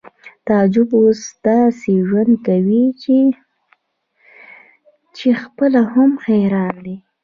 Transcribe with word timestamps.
تعجب 0.47 0.89
اوس 0.99 1.21
داسې 1.45 1.91
ژوند 2.07 2.31
کوي 2.47 2.85
چې 5.17 5.27
خپله 5.43 5.81
هم 5.93 6.11
حیران 6.25 6.75
دی 6.85 6.95